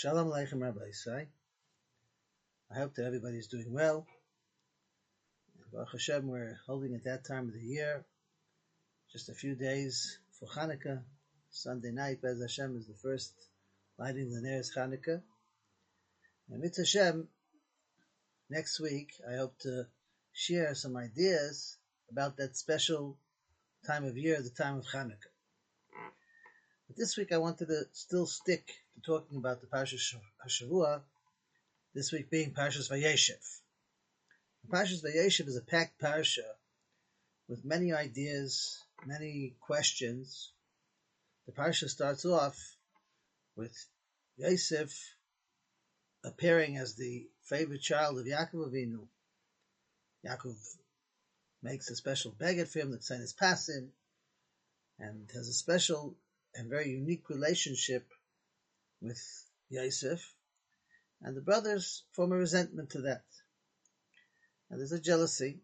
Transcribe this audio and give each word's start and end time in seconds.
Shalom 0.00 0.28
Aleichem 0.28 0.62
Rabbi 0.62 0.80
Isai. 0.80 1.26
I 2.74 2.78
hope 2.78 2.94
that 2.94 3.04
everybody 3.04 3.36
is 3.36 3.48
doing 3.48 3.70
well. 3.70 4.06
Baruch 5.70 5.92
Hashem, 5.92 6.26
we're 6.26 6.58
holding 6.66 6.94
at 6.94 7.04
that 7.04 7.26
time 7.26 7.48
of 7.48 7.52
the 7.52 7.60
year, 7.60 8.06
just 9.12 9.28
a 9.28 9.34
few 9.34 9.54
days 9.54 10.18
for 10.38 10.46
Hanukkah. 10.46 11.02
Sunday 11.50 11.90
night, 11.90 12.22
Bez 12.22 12.40
Hashem, 12.40 12.78
is 12.78 12.86
the 12.86 12.94
first 12.94 13.34
lighting 13.98 14.30
the 14.30 14.40
nearest 14.40 14.74
Hanukkah. 14.74 15.20
And 16.48 16.62
with 16.62 16.78
Hashem, 16.78 17.28
next 18.48 18.80
week, 18.80 19.12
I 19.30 19.36
hope 19.36 19.58
to 19.64 19.86
share 20.32 20.74
some 20.74 20.96
ideas 20.96 21.76
about 22.10 22.38
that 22.38 22.56
special 22.56 23.18
time 23.86 24.06
of 24.06 24.16
year, 24.16 24.40
the 24.40 24.48
time 24.48 24.78
of 24.78 24.86
Hanukkah. 24.86 25.39
But 26.90 26.96
this 26.96 27.16
week 27.16 27.30
I 27.30 27.38
wanted 27.38 27.68
to 27.68 27.84
still 27.92 28.26
stick 28.26 28.66
to 28.96 29.00
talking 29.00 29.38
about 29.38 29.60
the 29.60 29.68
Parshas 29.68 30.12
Hashavua, 30.44 31.02
this 31.94 32.10
week 32.10 32.30
being 32.30 32.52
Parshas 32.52 32.90
Vayeshev. 32.90 33.60
The 34.64 34.76
Parshas 34.76 35.00
Vayeshev 35.00 35.46
is 35.46 35.56
a 35.56 35.60
packed 35.60 36.00
parsha 36.00 36.56
with 37.46 37.64
many 37.64 37.92
ideas, 37.92 38.82
many 39.06 39.54
questions. 39.60 40.50
The 41.46 41.52
parsha 41.52 41.88
starts 41.88 42.24
off 42.24 42.58
with 43.54 43.86
Yosef 44.36 44.92
appearing 46.24 46.76
as 46.76 46.96
the 46.96 47.28
favorite 47.44 47.82
child 47.82 48.18
of 48.18 48.26
Yaakov 48.26 48.68
Avinu. 48.68 49.06
Yaakov 50.26 50.56
makes 51.62 51.88
a 51.88 51.94
special 51.94 52.32
beggar 52.32 52.66
for 52.66 52.80
him 52.80 52.90
that 52.90 53.08
is 53.20 53.32
Passim 53.32 53.90
and 54.98 55.30
has 55.32 55.46
a 55.46 55.52
special 55.52 56.16
and 56.54 56.68
very 56.68 56.90
unique 56.90 57.28
relationship 57.28 58.06
with 59.00 59.20
Yosef, 59.68 60.34
and 61.22 61.36
the 61.36 61.40
brothers 61.40 62.04
form 62.12 62.32
a 62.32 62.36
resentment 62.36 62.90
to 62.90 63.02
that. 63.02 63.24
And 64.68 64.80
there's 64.80 64.92
a 64.92 65.00
jealousy. 65.00 65.60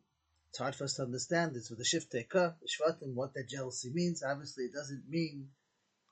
It's 0.51 0.59
hard 0.59 0.75
for 0.75 0.85
us 0.85 0.95
to 0.95 1.03
understand 1.03 1.55
this 1.55 1.71
with 1.71 1.79
the 1.79 1.85
Shiftei 1.85 2.29
Ka, 2.29 2.55
the 2.61 2.69
Shvatim, 2.69 3.15
what 3.15 3.35
that 3.35 3.49
jealousy 3.49 3.91
means. 3.93 4.23
Obviously, 4.23 4.65
it 4.65 4.73
doesn't 4.73 5.09
mean 5.09 5.49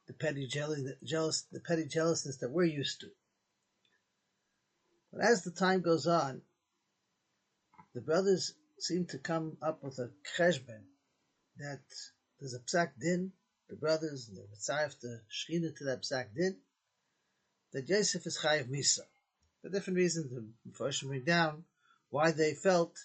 the 0.07 0.13
petty 0.13 0.47
jealous, 0.47 1.43
the 1.51 1.61
petty 1.61 1.87
jealousness 1.87 2.39
that 2.39 2.51
we're 2.51 2.65
used 2.65 3.01
to. 3.01 3.09
But 5.13 5.25
as 5.25 5.43
the 5.43 5.51
time 5.51 5.81
goes 5.81 6.07
on, 6.07 6.43
the 7.95 8.01
brothers 8.01 8.55
seem 8.79 9.07
to 9.07 9.19
come 9.19 9.57
up 9.63 9.83
with 9.83 9.99
a 9.99 10.11
cheshbon 10.37 10.83
that 11.59 11.83
there's 12.41 12.55
a 12.55 12.59
psak 12.59 12.91
din 13.01 13.33
the 13.69 13.77
brothers 13.77 14.29
and 14.29 14.37
the 14.37 14.43
Mitzayef, 14.43 14.99
the 15.01 15.21
Shechina 15.31 15.77
to 15.77 15.85
that 15.85 16.03
Psak 16.03 16.35
Din, 16.35 16.57
that 17.73 17.89
Yosef 17.89 18.27
is 18.27 18.39
Chayiv 18.39 18.69
Misa. 18.69 19.01
For 19.63 19.69
different 19.71 19.97
reasons, 19.97 20.31
the 20.31 20.45
Mefarshim 20.71 21.09
bring 21.09 21.25
down 21.25 21.65
why 22.11 22.31
they 22.31 22.55
felt 22.55 22.97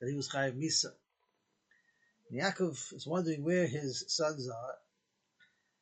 that 0.00 0.08
he 0.08 0.14
was 0.14 0.28
Chayiv 0.28 0.56
Misa. 0.56 0.92
And 2.30 2.40
Yaakov 2.40 2.94
is 2.94 3.06
wondering 3.06 3.44
where 3.44 3.66
his 3.66 4.04
sons 4.08 4.48
are, 4.48 4.74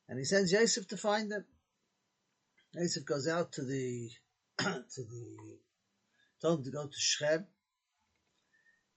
and 0.07 0.17
he 0.17 0.25
sends 0.25 0.51
Yosef 0.51 0.87
to 0.89 0.97
find 0.97 1.31
them. 1.31 1.45
Yosef 2.73 3.05
goes 3.05 3.27
out 3.27 3.53
to 3.53 3.63
the, 3.63 4.09
to 4.57 4.63
the, 4.97 5.37
told 6.41 6.59
him 6.59 6.65
to 6.65 6.71
go 6.71 6.87
to 6.87 6.97
Shechem, 6.97 7.45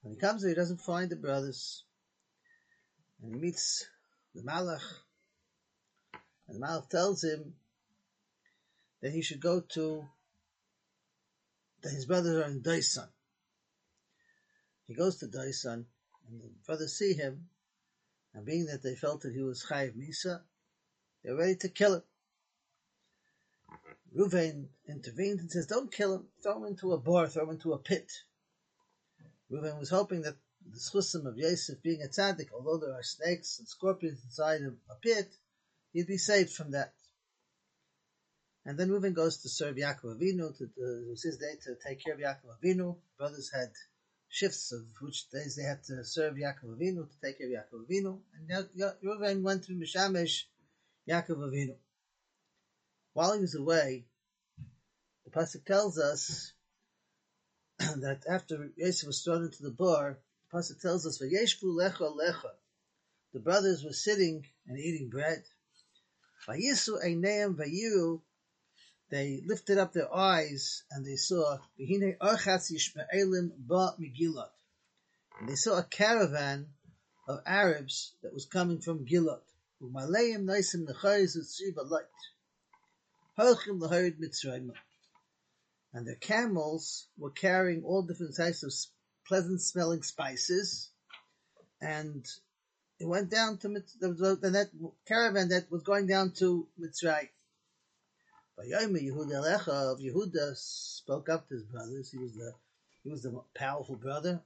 and 0.05 0.15
he 0.15 0.21
comes 0.21 0.43
there, 0.43 0.51
he 0.51 0.55
doesn't 0.55 0.81
find 0.81 1.11
the 1.11 1.17
brothers, 1.17 1.85
and 3.23 3.35
he 3.35 3.41
meets 3.41 3.87
the 4.35 4.43
Malach, 4.43 4.83
and 6.49 6.57
the 6.57 6.67
Malach 6.67 6.89
tells 6.89 7.25
him 7.25 7.55
that 9.01 9.13
he 9.13 9.23
should 9.23 9.41
go 9.41 9.61
to, 9.61 10.07
that 11.83 11.93
his 11.93 12.07
brothers 12.07 12.37
are 12.37 12.51
in 12.51 12.63
Daisan. 12.63 13.09
He 14.87 14.95
goes 14.95 15.17
to 15.19 15.27
Daisan, 15.27 15.85
and 16.29 16.43
the 16.43 16.51
brothers 16.67 16.95
see 16.95 17.15
him, 17.15 17.49
and 18.35 18.45
being 18.45 18.67
that 18.67 18.83
they 18.83 18.95
felt 18.95 19.23
that 19.23 19.35
he 19.35 19.43
was 19.43 19.65
Chayiv 19.65 19.95
Misa, 19.95 20.41
they're 21.23 21.37
ready 21.37 21.57
to 21.57 21.69
kill 21.69 21.95
him. 21.95 22.03
Ruvain 24.17 24.69
intervened 24.89 25.41
and 25.41 25.51
says, 25.51 25.67
don't 25.67 25.93
kill 25.93 26.15
him, 26.15 26.25
throw 26.43 26.59
him 26.59 26.67
into 26.67 26.93
a 26.93 26.99
bar, 26.99 27.27
throw 27.27 27.45
him 27.45 27.51
into 27.51 27.73
a 27.73 27.79
pit. 27.79 28.11
Ruvain 29.51 29.79
was 29.79 29.91
hoping 29.91 30.23
that 30.23 30.37
the 30.71 30.79
schusim 30.79 31.27
of 31.27 31.37
Yosef 31.37 31.83
being 31.83 32.03
a 32.03 32.07
tzaddik, 32.07 32.53
although 32.53 32.79
there 32.79 32.95
are 32.95 33.03
snakes 33.03 33.59
and 33.59 33.69
scorpions 33.69 34.23
inside 34.25 34.63
of 34.63 34.75
a 34.91 34.95
pit, 35.01 35.37
he'd 35.95 36.07
be 36.07 36.19
saved 36.19 36.53
from 36.53 36.73
that. 36.73 36.93
And 38.67 38.79
then 38.79 38.91
Reuven 38.91 39.15
goes 39.15 39.39
to 39.39 39.49
serve 39.49 39.77
Yaakov 39.77 40.19
Avinu, 40.19 40.57
to, 40.59 40.67
to, 40.67 41.05
it 41.07 41.11
was 41.11 41.23
his 41.23 41.39
day 41.39 41.55
to 41.65 41.77
take 41.87 42.05
care 42.05 42.15
of 42.15 42.21
Yaakov 42.21 42.59
Avinu. 42.63 42.97
Brothers 43.17 43.51
had 43.55 43.71
shifts 44.29 44.73
of 44.73 44.83
which 45.01 45.31
days 45.31 45.57
they 45.57 45.63
had 45.63 45.85
to 45.85 46.05
serve 46.05 46.35
Yaakov 46.35 46.77
Avinu, 46.77 47.09
to 47.09 47.21
take 47.23 47.39
care 47.39 47.47
of 47.47 47.53
Yaakov 47.53 47.87
Avinu. 47.87 48.19
And 48.49 48.69
Reuven 49.05 49.43
went 49.43 49.65
to 49.65 49.73
Mishamesh 49.73 50.45
Yaakov 51.09 51.39
Avinu. 51.39 51.77
While 53.13 53.35
he 53.35 53.41
was 53.41 53.55
away, 53.55 54.07
the 55.25 55.31
Pasuk 55.31 55.65
tells 55.65 55.99
us 55.99 56.53
that 57.79 58.23
after 58.29 58.71
Yosef 58.77 59.07
was 59.07 59.23
thrown 59.23 59.45
into 59.45 59.63
the 59.63 59.71
bar, 59.71 60.19
the 60.51 60.59
Pasuk 60.59 60.81
tells 60.81 61.07
us, 61.07 61.23
lecha 61.23 62.17
lecha. 62.17 62.51
The 63.35 63.41
brothers 63.41 63.85
were 63.85 63.93
sitting 63.93 64.47
and 64.67 64.79
eating 64.79 65.11
bread. 65.11 65.45
Vayisu 66.47 67.03
Eineim 67.03 67.57
Vayiru, 67.57 68.21
they 69.11 69.43
lifted 69.47 69.79
up 69.79 69.93
their 69.93 70.13
eyes 70.15 70.83
and 70.91 71.05
they 71.07 71.17
saw 71.17 71.59
Vihine 71.79 72.17
Archatz 72.19 72.73
Yishmaelim 72.73 73.53
Ba 73.59 73.95
Megilot. 74.01 74.51
And 75.41 75.49
they 75.49 75.55
saw 75.55 75.79
a 75.79 75.85
caravan 75.85 76.67
of 77.29 77.41
Arabs 77.47 78.13
that 78.23 78.35
was 78.35 78.47
coming 78.47 78.81
from 78.81 79.05
Gilot. 79.05 79.43
Umaleim 79.83 80.45
Naisim 80.45 80.87
Nechayz 80.87 81.37
Utsriva 81.37 81.89
Light. 81.89 82.05
Halchim 83.39 83.81
Laharid 83.81 84.19
Mitzrayim. 84.19 84.71
And 85.93 86.07
their 86.07 86.17
camels 86.17 87.07
were 87.17 87.31
carrying 87.31 87.85
all 87.85 88.03
different 88.03 88.37
types 88.37 88.63
of 88.63 88.73
pleasant 89.27 89.61
smelling 89.61 90.03
spices 90.03 90.91
and 91.81 92.27
it 92.99 93.07
went 93.07 93.31
down 93.31 93.59
to 93.59 93.69
the, 93.69 94.39
the 94.41 94.51
net 94.51 94.71
caravan 95.07 95.49
that 95.49 95.71
was 95.71 95.83
going 95.83 96.07
down 96.07 96.33
to 96.33 96.69
Mitzrayim. 96.81 97.29
Yehuda 98.59 99.33
Alecha 99.33 99.93
of 99.93 99.99
Yehuda 99.99 100.57
spoke 100.57 101.29
up 101.29 101.49
to 101.49 101.55
his 101.55 101.65
brothers. 101.65 102.11
He 102.11 102.19
was 102.19 102.35
the 102.35 102.55
he 103.03 103.11
was 103.11 103.23
the 103.23 103.43
powerful 103.55 103.97
brother, 103.97 104.41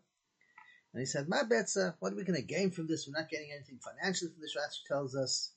and 0.92 1.00
he 1.00 1.06
said, 1.06 1.28
"My 1.28 1.42
betza, 1.42 1.94
what 2.00 2.12
are 2.12 2.16
we 2.16 2.24
going 2.24 2.40
to 2.40 2.46
gain 2.46 2.70
from 2.70 2.86
this? 2.86 3.06
We're 3.06 3.20
not 3.20 3.28
getting 3.28 3.52
anything 3.52 3.78
financially 3.78 4.32
from 4.32 4.40
this." 4.40 4.56
Rashi 4.56 4.86
tells 4.88 5.14
us, 5.14 5.52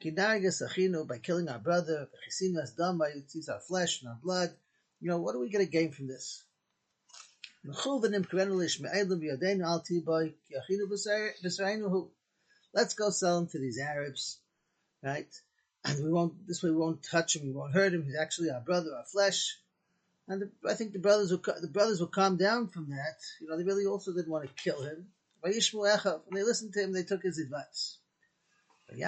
by 0.00 1.18
killing 1.18 1.48
our 1.48 1.58
brother, 1.58 2.08
sees 2.30 3.48
our 3.48 3.60
flesh 3.60 4.00
and 4.00 4.10
our 4.10 4.18
blood. 4.22 4.56
You 5.00 5.08
know, 5.10 5.18
what 5.20 5.34
are 5.34 5.40
we 5.40 5.50
going 5.50 5.66
to 5.66 5.70
gain 5.70 5.90
from 5.90 6.06
this? 6.06 6.44
Let's 12.74 12.94
go 12.94 13.10
sell 13.10 13.38
him 13.38 13.46
to 13.48 13.58
these 13.58 13.78
Arabs, 13.78 14.38
right? 15.02 15.28
And 15.84 16.04
we 16.04 16.10
won't, 16.10 16.46
this 16.46 16.62
way 16.62 16.70
we 16.70 16.76
won't 16.76 17.02
touch 17.02 17.36
him, 17.36 17.46
we 17.46 17.52
won't 17.52 17.74
hurt 17.74 17.92
him. 17.92 18.04
He's 18.04 18.16
actually 18.16 18.50
our 18.50 18.60
brother, 18.60 18.94
our 18.96 19.04
flesh. 19.04 19.58
And 20.26 20.42
the, 20.42 20.50
I 20.68 20.74
think 20.74 20.92
the 20.92 20.98
brothers 20.98 21.30
will, 21.30 21.42
the 21.60 21.68
brothers 21.68 22.00
will 22.00 22.08
calm 22.08 22.36
down 22.36 22.68
from 22.68 22.90
that. 22.90 23.18
You 23.40 23.48
know, 23.48 23.56
they 23.56 23.64
really 23.64 23.86
also 23.86 24.12
didn't 24.12 24.30
want 24.30 24.46
to 24.46 24.62
kill 24.62 24.82
him. 24.82 25.06
When 25.40 25.52
they 25.52 26.42
listened 26.42 26.72
to 26.72 26.82
him, 26.82 26.92
they 26.92 27.04
took 27.04 27.22
his 27.22 27.38
advice. 27.38 27.98
When 28.88 28.98
the, 28.98 29.06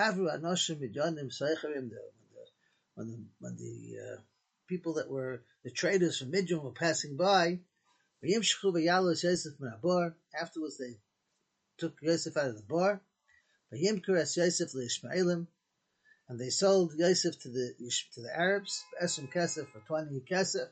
when 2.94 3.10
the, 3.10 3.18
when 3.40 3.56
the 3.56 3.98
uh, 4.00 4.20
people 4.66 4.94
that 4.94 5.10
were 5.10 5.42
the 5.64 5.70
traders 5.70 6.18
from 6.18 6.30
Midian 6.30 6.62
were 6.62 6.72
passing 6.72 7.16
by, 7.16 7.60
Afterwards, 8.22 9.22
they 10.78 10.98
took 11.78 11.94
Yosef 12.02 12.36
out 12.36 12.50
of 12.50 12.56
the 12.56 12.62
bar. 12.68 13.00
And 16.28 16.38
they 16.38 16.50
sold 16.50 16.92
Yosef 16.96 17.38
to 17.40 17.48
the 17.48 17.74
to 18.14 18.20
the 18.20 18.36
Arabs, 18.36 18.84
Esrim 19.02 19.32
Kesef 19.32 19.68
for 19.72 19.80
twenty 19.86 20.20
Kesef. 20.20 20.68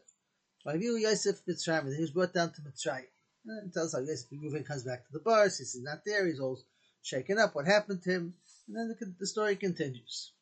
Yosef 0.66 1.46
Mitzrayim, 1.46 1.94
he 1.94 2.00
was 2.02 2.10
brought 2.10 2.34
down 2.34 2.52
to 2.52 2.60
Mitzrayim. 2.60 3.06
And 3.46 3.68
it 3.68 3.72
tells 3.72 3.92
how 3.94 4.00
Yosef 4.00 4.28
Reuven 4.30 4.66
comes 4.66 4.82
back 4.84 5.06
to 5.06 5.12
the 5.12 5.20
bar. 5.20 5.44
He's 5.44 5.76
not 5.80 6.04
there. 6.04 6.26
He's 6.26 6.40
all 6.40 6.60
shaken 7.02 7.38
up. 7.38 7.54
What 7.54 7.66
happened 7.66 8.02
to 8.02 8.10
him? 8.10 8.34
And 8.66 8.76
then 8.76 8.88
the, 8.88 9.14
the 9.18 9.26
story 9.26 9.56
continues. 9.56 10.32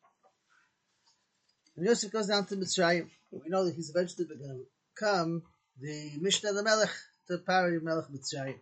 And 1.77 1.85
Yosef 1.85 2.11
goes 2.11 2.27
down 2.27 2.45
to 2.47 2.57
Mitzrayim. 2.57 3.09
We 3.31 3.47
know 3.47 3.63
that 3.63 3.75
he's 3.75 3.89
eventually 3.89 4.25
going 4.25 4.39
to 4.39 4.65
come 4.99 5.43
the 5.79 6.11
Mishneh 6.19 6.53
the 6.53 6.63
Melech 6.63 6.89
to 7.27 7.37
Pari 7.37 7.79
Melech 7.79 8.07
Mitzrayim. 8.09 8.59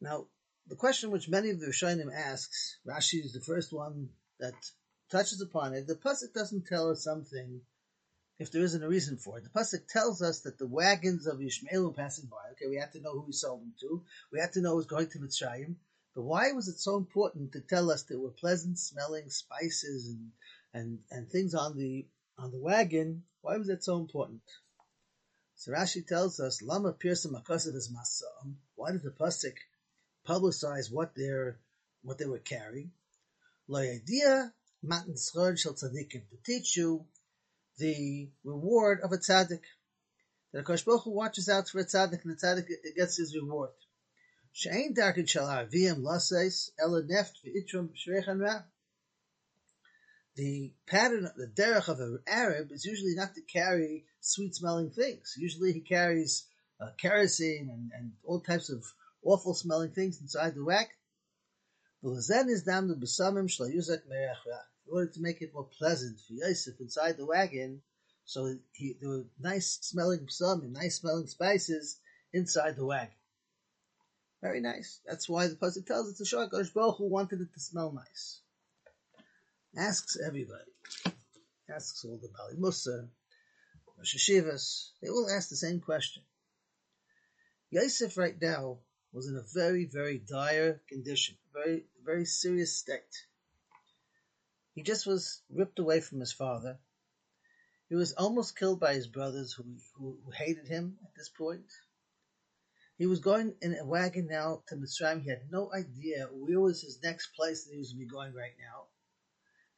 Now, 0.00 0.26
the 0.66 0.76
question 0.76 1.10
which 1.10 1.28
many 1.28 1.50
of 1.50 1.60
the 1.60 1.66
Rishonim 1.66 2.12
asks, 2.14 2.78
Rashi 2.86 3.24
is 3.24 3.32
the 3.32 3.40
first 3.40 3.72
one 3.72 4.10
that 4.38 4.54
touches 5.10 5.40
upon 5.40 5.74
it. 5.74 5.86
The 5.86 5.94
pasuk 5.94 6.34
doesn't 6.34 6.66
tell 6.66 6.90
us 6.90 7.04
something 7.04 7.60
if 8.38 8.50
there 8.50 8.62
isn't 8.62 8.82
a 8.82 8.88
reason 8.88 9.16
for 9.16 9.38
it. 9.38 9.44
The 9.44 9.50
pasuk 9.50 9.86
tells 9.88 10.20
us 10.20 10.40
that 10.40 10.58
the 10.58 10.66
wagons 10.66 11.26
of 11.26 11.38
Yishmael 11.38 11.84
were 11.84 11.92
passing 11.92 12.26
by. 12.26 12.50
Okay, 12.52 12.68
we 12.68 12.76
have 12.76 12.92
to 12.92 13.00
know 13.00 13.12
who 13.12 13.26
he 13.26 13.32
sold 13.32 13.60
them 13.60 13.74
to. 13.80 14.02
We 14.32 14.40
have 14.40 14.52
to 14.52 14.60
know 14.60 14.74
who's 14.74 14.86
going 14.86 15.08
to 15.10 15.18
Mitzrayim. 15.18 15.76
But 16.14 16.22
why 16.22 16.52
was 16.52 16.68
it 16.68 16.78
so 16.78 16.96
important 16.96 17.52
to 17.52 17.60
tell 17.60 17.90
us 17.90 18.02
there 18.02 18.18
were 18.18 18.30
pleasant 18.30 18.78
smelling 18.78 19.30
spices 19.30 20.08
and 20.08 20.30
and 20.72 20.98
and 21.10 21.28
things 21.28 21.54
on 21.54 21.76
the 21.76 22.06
on 22.38 22.50
the 22.52 22.60
wagon? 22.60 23.24
Why 23.40 23.56
was 23.56 23.66
that 23.68 23.84
so 23.84 23.96
important? 23.96 24.42
So 25.64 25.72
Rashi 25.72 26.06
tells 26.06 26.40
us, 26.40 26.60
Lama 26.60 26.92
Pirsa 26.92 27.28
Makasadas 27.28 27.90
Masam. 27.90 28.56
Why 28.74 28.92
did 28.92 29.02
the 29.02 29.10
pasuk 29.10 29.54
publicize 30.28 30.92
what 30.92 31.14
they're 31.16 31.58
what 32.02 32.18
they 32.18 32.26
were 32.26 32.38
carrying? 32.38 32.92
Idea 33.74 34.52
matan 34.82 35.16
shal 35.16 35.72
tzadikim 35.72 36.28
to 36.28 36.36
teach 36.44 36.76
you 36.76 37.06
the 37.78 38.28
reward 38.44 39.00
of 39.00 39.12
a 39.12 39.16
tzaddik. 39.16 39.62
That 40.52 40.66
Akash 40.66 40.84
Baruch 40.84 41.06
watches 41.06 41.48
out 41.48 41.70
for 41.70 41.78
a 41.78 41.86
tzaddik, 41.86 42.22
and 42.24 42.36
the 42.36 42.46
tzaddik 42.46 42.94
gets 42.94 43.16
his 43.16 43.34
reward. 43.34 43.70
She'ain 44.52 44.92
darkin 44.92 45.24
shal 45.24 45.46
avim 45.46 46.02
laseis 46.02 46.72
ela 46.78 47.02
neft 47.04 47.40
v'itrum 47.42 47.88
shreichan 47.96 48.38
ra. 48.38 48.64
The 50.36 50.72
pattern, 50.86 51.30
the 51.36 51.46
derech 51.46 51.88
of 51.88 52.00
an 52.00 52.18
Arab 52.26 52.72
is 52.72 52.84
usually 52.84 53.14
not 53.14 53.34
to 53.36 53.42
carry 53.42 54.04
sweet-smelling 54.20 54.90
things. 54.90 55.34
Usually 55.38 55.72
he 55.72 55.80
carries 55.80 56.46
uh, 56.80 56.90
kerosene 57.00 57.70
and, 57.72 57.92
and 57.94 58.12
all 58.24 58.40
types 58.40 58.68
of 58.68 58.84
awful-smelling 59.22 59.92
things 59.92 60.20
inside 60.20 60.54
the 60.54 60.64
wagon. 60.64 60.96
In 62.02 62.10
order 64.90 65.06
to 65.06 65.20
make 65.20 65.40
it 65.40 65.54
more 65.54 65.68
pleasant 65.78 66.18
for 66.20 66.32
Yosef 66.32 66.80
inside 66.80 67.16
the 67.16 67.26
wagon, 67.26 67.82
so 68.24 68.58
he, 68.72 68.96
there 69.00 69.10
were 69.10 69.26
nice 69.38 69.78
smelling 69.82 70.28
psalm 70.28 70.62
and 70.62 70.72
nice 70.72 70.96
smelling 70.96 71.28
spices 71.28 72.00
inside 72.32 72.76
the 72.76 72.84
wagon. 72.84 73.14
Very 74.42 74.60
nice. 74.60 75.00
That's 75.06 75.28
why 75.28 75.46
the 75.46 75.54
pasuk 75.54 75.86
tells 75.86 76.20
us 76.20 76.28
show 76.28 76.46
Hakadosh 76.46 76.74
Baruch 76.74 76.98
Hu 76.98 77.08
wanted 77.08 77.40
it 77.40 77.54
to 77.54 77.60
smell 77.60 77.92
nice. 77.92 78.40
Asks 79.76 80.16
everybody. 80.24 80.70
Asks 81.68 82.04
all 82.04 82.18
the 82.18 82.28
Baalei 82.28 82.56
Mussar, 82.56 83.08
Roshei 83.98 84.16
Yeshivos. 84.16 84.90
They 85.02 85.08
all 85.08 85.28
ask 85.28 85.48
the 85.48 85.56
same 85.56 85.80
question. 85.80 86.22
Yosef 87.70 88.16
right 88.16 88.40
now 88.40 88.78
was 89.12 89.26
in 89.26 89.36
a 89.36 89.42
very, 89.52 89.86
very 89.86 90.18
dire 90.18 90.80
condition, 90.88 91.36
very, 91.52 91.86
very 92.04 92.24
serious 92.24 92.78
state. 92.78 93.26
He 94.76 94.84
just 94.84 95.08
was 95.08 95.42
ripped 95.50 95.80
away 95.80 96.00
from 96.00 96.20
his 96.20 96.32
father. 96.32 96.78
He 97.88 97.96
was 97.96 98.12
almost 98.12 98.56
killed 98.56 98.78
by 98.78 98.94
his 98.94 99.08
brothers 99.08 99.54
who, 99.54 99.64
who, 99.96 100.18
who 100.24 100.30
hated 100.30 100.68
him 100.68 100.98
at 101.02 101.16
this 101.16 101.30
point. 101.30 101.66
He 102.96 103.06
was 103.06 103.18
going 103.18 103.56
in 103.60 103.76
a 103.76 103.84
wagon 103.84 104.28
now 104.28 104.62
to 104.68 104.76
Mitzrayim. 104.76 105.22
He 105.22 105.30
had 105.30 105.50
no 105.50 105.72
idea 105.72 106.28
where 106.30 106.60
was 106.60 106.80
his 106.80 107.02
next 107.02 107.34
place 107.34 107.64
that 107.64 107.72
he 107.72 107.80
was 107.80 107.92
going 107.92 108.06
to 108.06 108.06
be 108.06 108.16
going 108.16 108.34
right 108.34 108.54
now. 108.56 108.86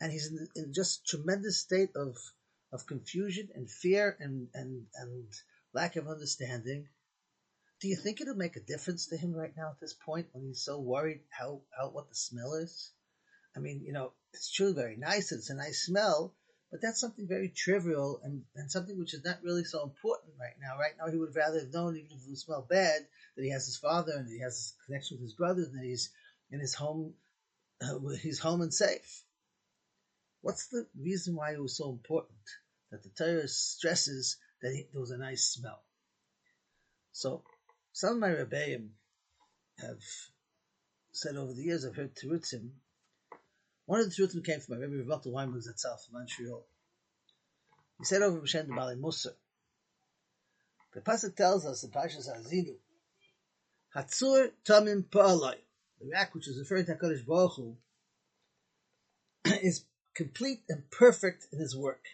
And 0.00 0.12
he's 0.12 0.30
in, 0.30 0.48
in 0.54 0.72
just 0.74 1.06
tremendous 1.06 1.58
state 1.58 1.90
of, 1.96 2.16
of 2.72 2.86
confusion 2.86 3.48
and 3.54 3.70
fear 3.70 4.16
and, 4.20 4.48
and, 4.54 4.86
and 4.94 5.26
lack 5.72 5.96
of 5.96 6.08
understanding. 6.08 6.88
Do 7.80 7.88
you 7.88 7.96
think 7.96 8.20
it'll 8.20 8.34
make 8.34 8.56
a 8.56 8.60
difference 8.60 9.06
to 9.08 9.16
him 9.16 9.34
right 9.34 9.52
now 9.56 9.70
at 9.70 9.80
this 9.80 9.94
point 9.94 10.28
when 10.32 10.44
he's 10.44 10.64
so 10.64 10.78
worried 10.78 11.20
how, 11.30 11.60
how 11.78 11.90
what 11.90 12.08
the 12.08 12.14
smell 12.14 12.54
is? 12.54 12.92
I 13.56 13.60
mean, 13.60 13.82
you 13.84 13.92
know, 13.92 14.12
it's 14.32 14.52
true, 14.52 14.74
very 14.74 14.96
nice. 14.96 15.32
It's 15.32 15.50
a 15.50 15.54
nice 15.54 15.84
smell, 15.86 16.34
but 16.70 16.80
that's 16.82 17.00
something 17.00 17.26
very 17.26 17.48
trivial 17.48 18.20
and, 18.22 18.42
and 18.54 18.70
something 18.70 18.98
which 18.98 19.14
is 19.14 19.24
not 19.24 19.42
really 19.42 19.64
so 19.64 19.82
important 19.82 20.34
right 20.38 20.56
now. 20.60 20.78
Right 20.78 20.92
now, 20.98 21.10
he 21.10 21.16
would 21.16 21.34
rather 21.34 21.60
have 21.60 21.72
known, 21.72 21.96
even 21.96 22.12
if 22.12 22.24
it 22.24 22.28
would 22.28 22.38
smell 22.38 22.66
bad, 22.68 23.06
that 23.36 23.42
he 23.42 23.50
has 23.50 23.66
his 23.66 23.78
father 23.78 24.12
and 24.12 24.28
he 24.28 24.40
has 24.40 24.56
his 24.56 24.74
connection 24.84 25.16
with 25.16 25.24
his 25.24 25.34
brothers 25.34 25.68
and 25.68 25.78
that 25.78 25.86
he's 25.86 26.10
in 26.50 26.60
his 26.60 26.74
home, 26.74 27.14
uh, 27.80 27.98
he's 28.22 28.38
home 28.38 28.60
and 28.60 28.74
safe. 28.74 29.22
What's 30.40 30.68
the 30.68 30.86
reason 30.98 31.34
why 31.34 31.52
it 31.52 31.60
was 31.60 31.76
so 31.76 31.90
important 31.90 32.38
that 32.90 33.02
the 33.02 33.10
Torah 33.10 33.48
stresses 33.48 34.36
that 34.62 34.72
he, 34.72 34.86
there 34.92 35.00
was 35.00 35.10
a 35.10 35.18
nice 35.18 35.44
smell? 35.44 35.82
So, 37.12 37.42
some 37.92 38.14
of 38.14 38.18
my 38.18 38.28
rebbeim 38.28 38.90
have 39.78 40.02
said 41.12 41.36
over 41.36 41.52
the 41.52 41.62
years, 41.62 41.84
I've 41.84 41.96
heard 41.96 42.14
Terutzim, 42.14 42.70
one 43.86 44.00
of 44.00 44.08
the 44.08 44.14
truths 44.14 44.36
came 44.44 44.60
from 44.60 44.80
my 44.80 44.84
Rebbe 44.84 45.08
Rav 45.08 45.24
Weinberg 45.26 45.66
itself 45.66 46.06
in 46.08 46.18
Montreal. 46.18 46.66
He 47.98 48.04
said 48.04 48.22
over 48.22 48.40
B'Shem 48.40 48.66
Baalei 48.66 49.00
Mussar. 49.00 49.34
The 50.92 51.00
pasuk 51.00 51.36
tells 51.36 51.64
us 51.64 51.84
in 51.84 51.90
Parshas 51.90 52.28
Haazinu, 52.28 52.74
Hatzur 53.94 54.50
Tamim 54.64 55.04
Pa'alai, 55.04 55.56
the 56.00 56.16
act 56.16 56.34
which 56.34 56.48
is 56.48 56.58
referring 56.58 56.86
to 56.86 56.94
Hakadosh 56.94 57.24
Baruch 57.24 57.52
Hu, 57.56 57.76
is 59.62 59.84
complete 60.16 60.62
and 60.68 60.90
perfect 60.90 61.46
in 61.52 61.58
his 61.58 61.76
work. 61.76 62.04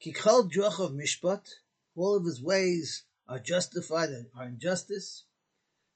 Kichal 0.00 0.44
of 0.44 0.92
Mishpat, 0.92 1.48
all 1.96 2.16
of 2.16 2.24
his 2.24 2.40
ways 2.40 3.02
are 3.28 3.40
justified 3.40 4.10
and 4.10 4.26
are 4.38 4.46
in 4.46 4.58
justice. 4.60 5.24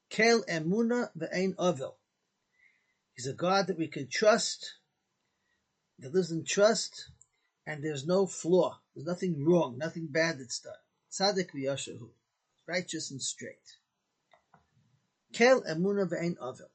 Kel 0.09 0.43
Emuna 0.51 1.11
ve'ein 1.17 1.55
Avel. 1.55 1.95
He's 3.15 3.29
a 3.29 3.33
God 3.33 3.69
that 3.69 3.79
we 3.79 3.87
can 3.87 4.09
trust, 4.09 4.75
that 6.01 6.13
lives 6.13 6.33
in 6.33 6.45
trust, 6.45 7.11
and 7.67 7.85
there's 7.85 8.07
no 8.07 8.27
flaw. 8.27 8.81
There's 8.95 9.07
nothing 9.07 9.45
wrong, 9.45 9.79
nothing 9.79 10.09
bad 10.09 10.41
that's 10.41 10.59
done. 10.59 10.73
Tzaddik 11.13 11.53
v'yashahu, 11.55 12.09
righteous 12.67 13.13
and 13.13 13.23
straight. 13.23 13.77
Kel 15.33 15.63
emuna 15.63 16.11
ve'ein 16.11 16.37
avel. 16.39 16.71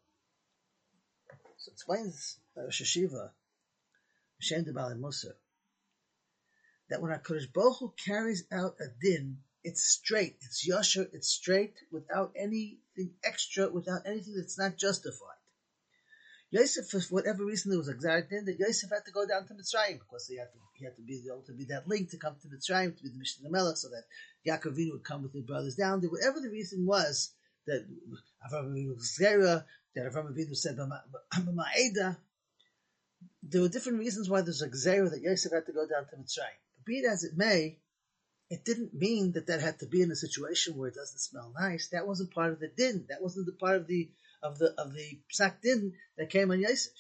So 1.58 1.72
explains 1.72 2.38
Rosh 2.56 2.82
Yeshiva, 2.82 3.32
that 6.90 7.02
when 7.02 7.12
HaKadosh 7.12 7.54
Baruch 7.54 7.78
Hu 7.80 7.94
carries 8.06 8.44
out 8.52 8.76
a 8.80 8.88
din, 9.02 9.38
it's 9.64 9.84
straight, 9.84 10.38
it's 10.42 10.68
yasher, 10.68 11.08
it's 11.14 11.30
straight, 11.30 11.74
without 11.92 12.32
anything 12.36 13.14
extra, 13.24 13.70
without 13.70 14.02
anything 14.06 14.36
that's 14.36 14.60
not 14.60 14.78
justified. 14.78 15.38
Yosef, 16.52 16.88
for 16.88 17.02
whatever 17.10 17.44
reason, 17.44 17.72
there 17.72 17.80
was 17.80 17.90
a 17.90 17.94
din 17.94 18.46
that 18.46 18.60
Yosef 18.60 18.90
had 18.92 19.04
to 19.06 19.12
go 19.12 19.26
down 19.28 19.48
to 19.48 19.54
Mitzrayim 19.56 20.00
because 20.00 20.28
he 20.28 20.38
had 20.38 20.52
to, 20.54 20.60
he 20.78 20.86
had 20.86 20.96
to 20.96 21.02
be 21.02 21.24
able 21.28 21.42
to 21.42 21.54
be 21.54 21.66
that 21.66 21.88
link 21.88 22.12
to 22.12 22.18
come 22.18 22.36
to 22.42 22.48
Mitzrayim 22.48 22.96
to 22.96 23.04
be 23.04 23.10
the 23.10 23.18
Mishneh 23.18 23.50
Melech, 23.50 23.78
so 23.78 23.90
that 23.90 24.06
Yaakov 24.48 24.78
would 24.92 25.04
come 25.04 25.24
with 25.24 25.34
his 25.34 25.44
brothers 25.44 25.76
down. 25.76 26.02
There, 26.02 26.10
whatever 26.10 26.40
the 26.40 26.50
reason 26.50 26.86
was 26.86 27.34
that 27.66 27.86
Avram 28.46 28.72
Avinu 28.72 28.96
was 28.96 29.16
that 29.96 30.06
Avram 30.06 30.32
Avinu 30.32 30.56
said 30.56 30.78
there 33.44 33.62
were 33.62 33.70
different 33.70 34.00
reasons 34.00 34.30
why 34.30 34.42
there's 34.42 34.62
a 34.62 34.70
Gzera 34.70 35.10
that 35.12 35.22
Yosef 35.22 35.52
had 35.52 35.66
to 35.68 35.72
go 35.72 35.88
down 35.88 36.08
to 36.10 36.16
Mitzrayim. 36.16 36.60
But 36.76 36.86
be 36.86 37.00
it 37.00 37.06
as 37.06 37.24
it 37.24 37.38
may, 37.38 37.80
it 38.50 38.64
didn't 38.64 38.94
mean 38.94 39.34
that 39.34 39.48
that 39.48 39.62
had 39.62 39.80
to 39.80 39.88
be 39.88 40.02
in 40.02 40.12
a 40.12 40.16
situation 40.16 40.78
where 40.78 40.90
it 40.90 40.96
doesn't 40.96 41.20
smell 41.20 41.54
nice. 41.60 41.90
That 41.90 42.08
wasn't 42.08 42.34
part 42.34 42.52
of 42.52 42.60
the 42.60 42.68
din. 42.68 43.06
That 43.10 43.22
wasn't 43.22 43.48
the 43.48 43.54
part 43.54 43.78
of 43.78 43.88
the 43.88 44.10
of 44.44 44.60
the 44.60 44.74
of 44.78 44.94
the 44.94 45.20
psak 45.34 45.62
din 45.62 45.94
that 46.18 46.30
came 46.30 46.52
on 46.52 46.60
Yosef. 46.60 46.94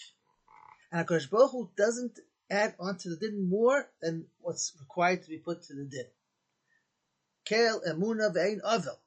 And 0.91 1.05
Hakadosh 1.05 1.29
Baruch 1.29 1.51
Hu 1.51 1.69
doesn't 1.77 2.19
add 2.49 2.75
onto 2.79 3.09
the 3.09 3.17
din 3.17 3.47
more 3.49 3.89
than 4.01 4.25
what's 4.39 4.73
required 4.79 5.23
to 5.23 5.29
be 5.29 5.37
put 5.37 5.63
to 5.63 5.73
the 5.73 5.85
din. 5.85 6.07
Kel 7.45 7.81
emuna 7.87 8.33
ve'ein 8.33 8.61
avel. 8.61 8.97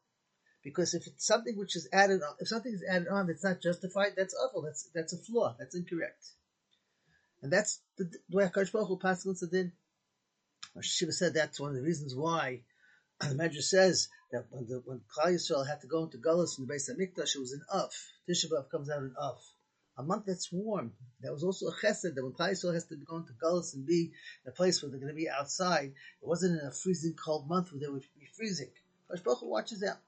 Because 0.62 0.94
if 0.94 1.06
it's 1.06 1.26
something 1.26 1.56
which 1.56 1.76
is 1.76 1.88
added 1.92 2.20
on, 2.22 2.34
if 2.40 2.48
something 2.48 2.72
is 2.72 2.84
added 2.88 3.08
on 3.08 3.26
that's 3.26 3.44
not 3.44 3.60
justified, 3.60 4.12
that's 4.16 4.34
awful. 4.34 4.62
That's 4.62 4.88
that's 4.94 5.12
a 5.12 5.18
flaw. 5.18 5.56
That's 5.58 5.74
incorrect. 5.74 6.24
And 7.42 7.52
that's 7.52 7.80
the, 7.96 8.10
the 8.28 8.36
way 8.36 8.44
Hakadosh 8.44 8.72
Baruch 8.72 8.88
Hu 8.88 8.98
passes 8.98 9.40
the 9.40 9.46
din. 9.46 9.72
Shiva 10.80 11.12
said 11.12 11.34
that's 11.34 11.60
one 11.60 11.70
of 11.70 11.76
the 11.76 11.82
reasons 11.82 12.14
why 12.14 12.62
the 13.20 13.34
Medrash 13.34 13.62
says 13.62 14.08
that 14.32 14.46
when 14.50 14.66
the, 14.66 14.82
when 14.84 15.00
Klal 15.00 15.32
Yisrael 15.32 15.66
had 15.66 15.80
to 15.80 15.86
go 15.86 16.04
into 16.04 16.18
Gullus 16.18 16.58
in 16.58 16.66
the 16.66 16.72
base 16.72 16.88
of 16.88 16.98
Mikdash, 16.98 17.34
it 17.34 17.40
was 17.40 17.52
in 17.52 17.62
Av. 17.72 17.92
Tisha 18.28 18.46
B'av 18.50 18.70
comes 18.70 18.90
out 18.90 19.02
in 19.02 19.14
Av. 19.20 19.40
A 19.96 20.02
month 20.02 20.26
that's 20.26 20.52
warm. 20.52 20.92
That 21.22 21.32
was 21.32 21.42
also 21.42 21.66
a 21.66 21.74
chesed 21.74 22.14
that 22.14 22.22
when 22.22 22.32
Klal 22.32 22.50
Yisrael 22.52 22.74
has 22.74 22.86
to 22.86 22.96
go 22.96 23.16
into 23.16 23.32
Gullus 23.32 23.74
and 23.74 23.86
be 23.86 24.12
in 24.44 24.48
a 24.48 24.54
place 24.54 24.82
where 24.82 24.90
they're 24.90 25.00
going 25.00 25.12
to 25.12 25.16
be 25.16 25.28
outside, 25.28 25.92
it 26.22 26.28
wasn't 26.28 26.60
in 26.60 26.66
a 26.66 26.72
freezing 26.72 27.14
cold 27.14 27.48
month 27.48 27.72
where 27.72 27.80
they 27.80 27.88
would 27.88 28.04
be 28.18 28.26
freezing. 28.36 28.70
Kadosh 29.10 29.24
Baruch 29.24 29.40
Hu 29.40 29.48
watches 29.48 29.82
out. 29.82 29.98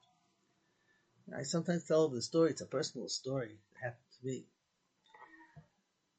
I 1.37 1.43
sometimes 1.43 1.85
tell 1.85 2.09
the 2.09 2.21
story. 2.21 2.51
It's 2.51 2.61
a 2.61 2.65
personal 2.65 3.07
story. 3.07 3.51
It 3.51 3.83
happened 3.83 4.11
to 4.19 4.27
me. 4.27 4.45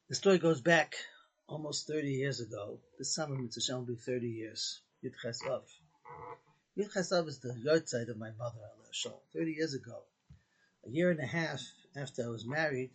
The 0.09 0.15
story 0.15 0.37
goes 0.37 0.59
back 0.59 0.95
almost 1.47 1.87
30 1.87 2.09
years 2.09 2.41
ago. 2.41 2.81
This 2.97 3.15
summer, 3.15 3.35
Mitzvah 3.35 3.77
will 3.77 3.85
be 3.85 3.95
30 3.95 4.27
years. 4.27 4.81
Yud 5.01 5.13
Ches 5.21 5.41
Av. 5.49 5.63
Yud 6.77 6.91
Chasav 6.91 7.29
is 7.29 7.39
the 7.39 7.83
side 7.85 8.09
of 8.09 8.17
my 8.17 8.31
mother, 8.31 8.59
Allah 8.59 9.17
30 9.33 9.51
years 9.51 9.73
ago. 9.73 10.03
A 10.85 10.89
year 10.89 11.09
and 11.09 11.21
a 11.21 11.25
half 11.25 11.61
after 11.95 12.25
I 12.25 12.27
was 12.27 12.45
married, 12.45 12.91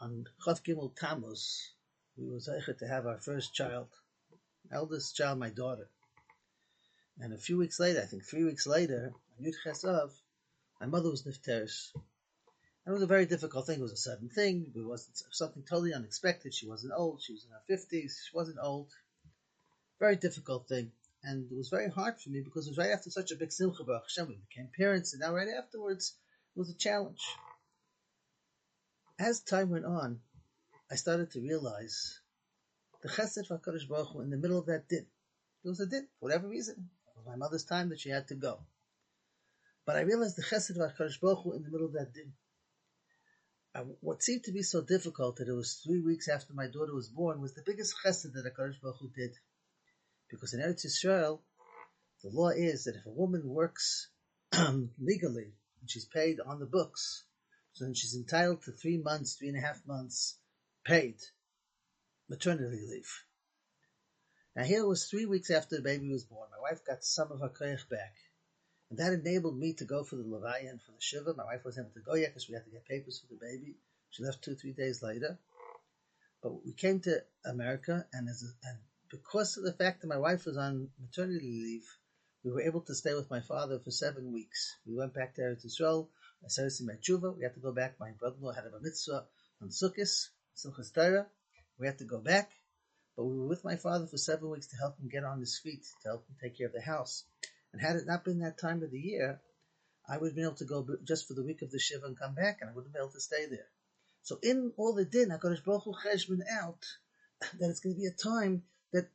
on 0.00 0.26
Chav 0.44 0.64
Gimel 0.64 0.92
Tammuz, 0.96 1.70
we 2.16 2.26
were 2.26 2.40
able 2.48 2.78
to 2.80 2.88
have 2.88 3.06
our 3.06 3.18
first 3.18 3.54
child, 3.54 3.88
eldest 4.72 5.14
child, 5.14 5.38
my 5.38 5.50
daughter. 5.50 5.88
And 7.20 7.32
a 7.32 7.38
few 7.38 7.58
weeks 7.58 7.78
later, 7.78 8.00
I 8.02 8.06
think 8.06 8.24
three 8.24 8.42
weeks 8.42 8.66
later, 8.66 9.14
on 9.38 9.44
Yud 9.44 9.54
Chesav, 9.64 10.10
my 10.80 10.86
mother 10.86 11.10
was 11.10 11.22
nifteris. 11.22 11.92
It 12.84 12.90
was 12.90 13.02
a 13.02 13.06
very 13.06 13.26
difficult 13.26 13.66
thing. 13.66 13.78
It 13.78 13.82
was 13.82 13.92
a 13.92 13.96
sudden 13.96 14.28
thing. 14.28 14.72
It 14.74 14.84
was 14.84 15.08
something 15.30 15.62
totally 15.62 15.94
unexpected. 15.94 16.52
She 16.52 16.66
wasn't 16.66 16.94
old. 16.96 17.22
She 17.22 17.32
was 17.32 17.44
in 17.44 17.52
her 17.52 17.62
fifties. 17.68 18.20
She 18.28 18.36
wasn't 18.36 18.58
old. 18.60 18.90
Very 20.00 20.16
difficult 20.16 20.68
thing. 20.68 20.90
And 21.22 21.50
it 21.52 21.56
was 21.56 21.68
very 21.68 21.88
hard 21.88 22.20
for 22.20 22.30
me 22.30 22.40
because 22.40 22.66
it 22.66 22.70
was 22.70 22.78
right 22.78 22.90
after 22.90 23.08
such 23.08 23.30
a 23.30 23.36
big 23.36 23.52
simcha 23.52 23.84
Baruch 23.84 24.02
Hashem. 24.08 24.26
We 24.26 24.40
became 24.48 24.68
parents, 24.76 25.12
and 25.12 25.20
now 25.20 25.32
right 25.32 25.46
afterwards, 25.56 26.16
it 26.56 26.58
was 26.58 26.70
a 26.70 26.74
challenge. 26.74 27.22
As 29.16 29.40
time 29.40 29.70
went 29.70 29.84
on, 29.84 30.20
I 30.90 30.96
started 30.96 31.30
to 31.30 31.40
realize 31.40 32.18
the 33.02 33.08
chesed 33.08 33.48
of 33.48 33.62
HaKadosh 33.62 33.88
Baruch 33.88 34.08
Hu 34.08 34.20
in 34.22 34.30
the 34.30 34.36
middle 34.36 34.58
of 34.58 34.66
that 34.66 34.88
din. 34.88 35.06
It 35.64 35.68
was 35.68 35.78
a 35.78 35.86
din, 35.86 36.08
for 36.18 36.26
whatever 36.26 36.48
reason. 36.48 36.90
It 37.06 37.18
was 37.18 37.26
my 37.26 37.36
mother's 37.36 37.64
time 37.64 37.90
that 37.90 38.00
she 38.00 38.10
had 38.10 38.26
to 38.28 38.34
go. 38.34 38.58
But 39.86 39.94
I 39.94 40.00
realized 40.00 40.36
the 40.36 40.42
chesed 40.42 40.70
of 40.70 40.76
HaKadosh 40.76 41.20
Baruch 41.20 41.44
Hu 41.44 41.52
in 41.52 41.62
the 41.62 41.70
middle 41.70 41.86
of 41.86 41.92
that 41.92 42.12
din. 42.12 42.32
What 44.00 44.22
seemed 44.22 44.44
to 44.44 44.52
be 44.52 44.62
so 44.62 44.82
difficult 44.82 45.36
that 45.36 45.48
it 45.48 45.52
was 45.52 45.80
three 45.84 46.00
weeks 46.00 46.28
after 46.28 46.52
my 46.52 46.66
daughter 46.66 46.94
was 46.94 47.08
born 47.08 47.40
was 47.40 47.54
the 47.54 47.62
biggest 47.64 47.94
chesed 48.04 48.32
that 48.32 48.44
HaKadosh 48.44 48.80
Baruch 48.82 48.98
Hu 49.00 49.08
did. 49.08 49.32
Because 50.28 50.52
in 50.52 50.60
Eretz 50.60 50.84
Yisrael, 50.84 51.40
the 52.22 52.30
law 52.30 52.50
is 52.50 52.84
that 52.84 52.96
if 52.96 53.06
a 53.06 53.10
woman 53.10 53.48
works 53.48 54.08
legally 54.98 55.54
and 55.80 55.90
she's 55.90 56.04
paid 56.04 56.38
on 56.40 56.60
the 56.60 56.66
books, 56.66 57.24
so 57.72 57.84
then 57.84 57.94
she's 57.94 58.14
entitled 58.14 58.62
to 58.62 58.72
three 58.72 58.98
months, 58.98 59.34
three 59.34 59.48
and 59.48 59.56
a 59.56 59.66
half 59.66 59.80
months 59.86 60.36
paid 60.84 61.16
maternity 62.28 62.84
leave. 62.88 63.24
Now 64.54 64.64
here 64.64 64.82
it 64.82 64.88
was 64.88 65.06
three 65.06 65.24
weeks 65.24 65.50
after 65.50 65.76
the 65.76 65.82
baby 65.82 66.10
was 66.10 66.24
born. 66.24 66.48
My 66.50 66.70
wife 66.70 66.84
got 66.84 67.04
some 67.04 67.32
of 67.32 67.40
her 67.40 67.48
koyach 67.48 67.88
back. 67.88 68.14
And 68.92 68.98
that 68.98 69.14
enabled 69.14 69.58
me 69.58 69.72
to 69.78 69.86
go 69.86 70.04
for 70.04 70.16
the 70.16 70.22
Levaya 70.22 70.68
and 70.68 70.78
for 70.78 70.92
the 70.92 71.00
Shiva. 71.00 71.32
My 71.32 71.46
wife 71.46 71.64
wasn't 71.64 71.86
able 71.86 71.94
to 71.94 72.04
go 72.04 72.14
yet 72.14 72.28
because 72.28 72.46
we 72.46 72.52
had 72.52 72.66
to 72.66 72.70
get 72.70 72.84
papers 72.84 73.18
for 73.20 73.32
the 73.32 73.40
baby. 73.40 73.76
She 74.10 74.22
left 74.22 74.44
two, 74.44 74.54
three 74.54 74.74
days 74.74 75.02
later. 75.02 75.38
But 76.42 76.62
we 76.62 76.74
came 76.74 77.00
to 77.00 77.22
America, 77.46 78.04
and, 78.12 78.28
a, 78.28 78.32
and 78.68 78.78
because 79.10 79.56
of 79.56 79.64
the 79.64 79.72
fact 79.72 80.02
that 80.02 80.08
my 80.08 80.18
wife 80.18 80.44
was 80.44 80.58
on 80.58 80.90
maternity 81.00 81.62
leave, 81.64 81.86
we 82.44 82.50
were 82.50 82.60
able 82.60 82.82
to 82.82 82.94
stay 82.94 83.14
with 83.14 83.30
my 83.30 83.40
father 83.40 83.78
for 83.78 83.90
seven 83.90 84.30
weeks. 84.30 84.76
We 84.86 84.94
went 84.94 85.14
back 85.14 85.36
to 85.36 85.40
Eretz 85.40 85.64
Yisrael. 85.64 86.08
I 86.44 86.48
started 86.48 86.76
to 86.76 87.12
tshuva. 87.12 87.34
We 87.34 87.44
had 87.44 87.54
to 87.54 87.60
go 87.60 87.72
back. 87.72 87.94
My 87.98 88.10
brother-in-law 88.20 88.52
had 88.52 88.66
a 88.66 88.78
mitzvah 88.78 89.24
on 89.62 89.70
Sukkot, 89.70 90.28
Simchas 90.54 90.92
Torah. 90.92 91.28
We 91.78 91.86
had 91.86 91.96
to 92.00 92.04
go 92.04 92.18
back, 92.18 92.50
but 93.16 93.24
we 93.24 93.38
were 93.38 93.48
with 93.48 93.64
my 93.64 93.76
father 93.76 94.06
for 94.06 94.18
seven 94.18 94.50
weeks 94.50 94.66
to 94.66 94.76
help 94.76 94.98
him 94.98 95.08
get 95.08 95.24
on 95.24 95.40
his 95.40 95.58
feet, 95.58 95.86
to 96.02 96.08
help 96.10 96.28
him 96.28 96.36
take 96.42 96.58
care 96.58 96.66
of 96.66 96.74
the 96.74 96.82
house. 96.82 97.24
And 97.72 97.80
had 97.80 97.96
it 97.96 98.06
not 98.06 98.24
been 98.24 98.40
that 98.40 98.58
time 98.58 98.82
of 98.82 98.90
the 98.90 99.00
year, 99.00 99.40
I 100.08 100.18
would 100.18 100.28
have 100.28 100.34
been 100.34 100.44
able 100.44 100.56
to 100.56 100.64
go 100.64 100.86
just 101.04 101.26
for 101.26 101.34
the 101.34 101.42
week 101.42 101.62
of 101.62 101.70
the 101.70 101.78
Shiva 101.78 102.06
and 102.06 102.18
come 102.18 102.34
back, 102.34 102.58
and 102.60 102.68
I 102.68 102.72
wouldn't 102.72 102.92
be 102.92 102.98
able 102.98 103.10
to 103.10 103.20
stay 103.20 103.46
there. 103.46 103.68
So 104.22 104.38
in 104.42 104.72
all 104.76 104.92
the 104.94 105.04
din, 105.04 105.30
HaKadosh 105.30 105.64
Baruch 105.64 105.84
Hu 105.84 105.94
cheshbon 105.94 106.40
out 106.50 106.84
that 107.58 107.70
it's 107.70 107.80
going 107.80 107.94
to 107.94 108.00
be 108.00 108.06
a 108.06 108.10
time 108.12 108.62
that 108.92 109.08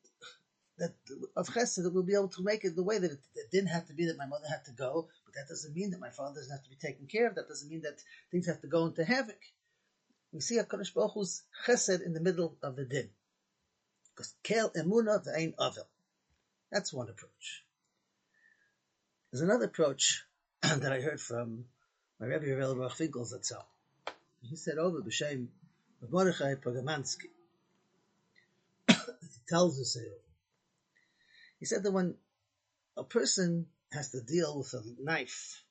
that 0.78 0.94
of 1.36 1.48
chesed 1.50 1.82
that 1.82 1.92
we'll 1.92 2.04
be 2.04 2.14
able 2.14 2.28
to 2.30 2.44
make 2.44 2.64
it 2.64 2.76
the 2.76 2.84
way 2.84 3.00
that 3.00 3.12
it, 3.12 3.20
it, 3.36 3.52
didn't 3.52 3.70
have 3.70 3.88
to 3.88 3.94
be 3.94 4.06
that 4.06 4.18
my 4.18 4.28
mother 4.28 4.48
had 4.48 4.64
to 4.66 4.72
go, 4.72 5.08
but 5.26 5.34
that 5.34 5.48
doesn't 5.48 5.76
mean 5.76 5.92
that 5.92 6.00
my 6.00 6.10
father 6.10 6.36
doesn't 6.36 6.52
have 6.52 6.64
to 6.64 6.70
be 6.70 6.76
taken 6.76 7.08
care 7.08 7.28
of. 7.28 7.36
That 7.36 7.48
doesn't 7.48 7.70
mean 7.70 7.82
that 7.82 8.02
things 8.32 8.48
have 8.48 8.62
to 8.62 8.68
go 8.68 8.86
into 8.86 9.04
havoc. 9.04 9.40
We 10.32 10.42
see 10.42 10.58
HaKadosh 10.58 10.94
Baruch 10.94 11.14
Hu's 11.14 11.44
chesed 11.66 12.06
in 12.06 12.14
the 12.14 12.20
middle 12.20 12.58
of 12.62 12.76
the 12.76 12.86
din. 12.86 13.10
Because 14.14 14.34
kel 14.44 14.72
emuna 14.72 15.26
v'ein 15.26 15.54
avil. 15.60 15.88
That's 16.72 16.94
one 16.94 17.10
approach. 17.10 17.64
There's 19.32 19.42
another 19.42 19.66
approach 19.66 20.24
that 20.62 20.94
I 20.94 21.02
heard 21.02 21.20
from 21.20 21.66
my 22.20 22.28
Rebbe 22.28 22.46
Rebbe 22.46 22.76
Baruch 22.76 22.96
Finkel's 22.96 23.34
Zatzal. 23.34 23.64
He 24.42 24.56
said 24.56 24.78
over 24.78 25.02
b'shem 25.02 25.48
Mordechai 26.10 26.56
Pogramansky. 26.56 27.32
he 28.88 28.96
tells 29.50 29.82
us 29.82 29.98
over. 29.98 30.22
He 31.60 31.66
said 31.66 31.84
that 31.84 31.92
when 31.92 32.16
a 32.96 33.04
person 33.04 33.68
has 33.92 34.12
to 34.12 34.22
deal 34.22 34.58
with 34.58 34.74
a 34.74 34.84
knife 35.04 35.62